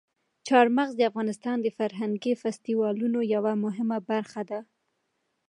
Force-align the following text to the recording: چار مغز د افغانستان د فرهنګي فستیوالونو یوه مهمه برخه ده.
چار 0.47 0.65
مغز 0.77 0.93
د 0.95 1.01
افغانستان 1.09 1.57
د 1.61 1.67
فرهنګي 1.77 2.33
فستیوالونو 2.41 3.19
یوه 3.35 3.53
مهمه 3.63 3.97
برخه 4.09 4.41
ده. 4.49 4.59